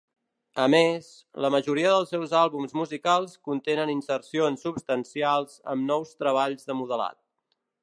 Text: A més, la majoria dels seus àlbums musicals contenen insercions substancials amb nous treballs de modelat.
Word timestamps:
A 0.61 0.63
més, 0.73 1.09
la 1.45 1.51
majoria 1.55 1.91
dels 1.95 2.13
seus 2.13 2.33
àlbums 2.39 2.73
musicals 2.79 3.37
contenen 3.49 3.93
insercions 3.97 4.67
substancials 4.69 5.63
amb 5.75 5.89
nous 5.93 6.17
treballs 6.25 6.69
de 6.73 6.81
modelat. 6.83 7.19